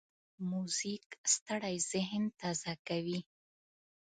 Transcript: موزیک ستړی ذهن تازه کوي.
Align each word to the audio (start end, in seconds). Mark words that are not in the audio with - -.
موزیک 0.49 1.05
ستړی 1.33 1.75
ذهن 1.91 2.23
تازه 2.39 2.73
کوي. 2.87 3.19